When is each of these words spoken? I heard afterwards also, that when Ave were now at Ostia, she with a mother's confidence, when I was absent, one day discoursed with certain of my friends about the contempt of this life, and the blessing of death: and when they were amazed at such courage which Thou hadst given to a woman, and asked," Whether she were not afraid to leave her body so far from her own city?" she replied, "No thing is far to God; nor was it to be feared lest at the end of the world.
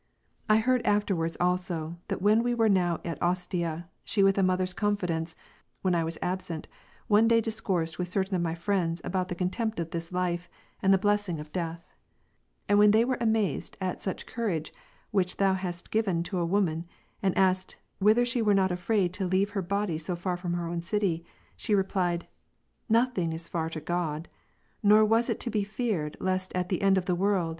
I 0.49 0.57
heard 0.57 0.81
afterwards 0.83 1.37
also, 1.39 1.99
that 2.07 2.23
when 2.23 2.39
Ave 2.39 2.55
were 2.55 2.67
now 2.67 2.99
at 3.05 3.21
Ostia, 3.21 3.87
she 4.03 4.23
with 4.23 4.35
a 4.39 4.41
mother's 4.41 4.73
confidence, 4.73 5.35
when 5.83 5.93
I 5.93 6.03
was 6.03 6.17
absent, 6.23 6.67
one 7.05 7.27
day 7.27 7.39
discoursed 7.39 7.99
with 7.99 8.07
certain 8.07 8.33
of 8.33 8.41
my 8.41 8.55
friends 8.55 9.01
about 9.03 9.27
the 9.27 9.35
contempt 9.35 9.79
of 9.79 9.91
this 9.91 10.11
life, 10.11 10.49
and 10.81 10.91
the 10.91 10.97
blessing 10.97 11.39
of 11.39 11.51
death: 11.51 11.85
and 12.67 12.79
when 12.79 12.89
they 12.89 13.05
were 13.05 13.19
amazed 13.21 13.77
at 13.79 14.01
such 14.01 14.25
courage 14.25 14.73
which 15.11 15.37
Thou 15.37 15.53
hadst 15.53 15.91
given 15.91 16.23
to 16.23 16.39
a 16.39 16.45
woman, 16.47 16.87
and 17.21 17.37
asked," 17.37 17.75
Whether 17.99 18.25
she 18.25 18.41
were 18.41 18.55
not 18.55 18.71
afraid 18.71 19.13
to 19.13 19.27
leave 19.27 19.51
her 19.51 19.61
body 19.61 19.99
so 19.99 20.15
far 20.15 20.35
from 20.35 20.53
her 20.55 20.65
own 20.67 20.81
city?" 20.81 21.23
she 21.55 21.75
replied, 21.75 22.27
"No 22.89 23.05
thing 23.05 23.33
is 23.33 23.47
far 23.47 23.69
to 23.69 23.79
God; 23.79 24.29
nor 24.81 25.05
was 25.05 25.29
it 25.29 25.39
to 25.41 25.51
be 25.51 25.63
feared 25.63 26.17
lest 26.19 26.51
at 26.55 26.69
the 26.69 26.81
end 26.81 26.97
of 26.97 27.05
the 27.05 27.13
world. 27.13 27.49